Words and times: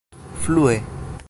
flue 0.39 0.81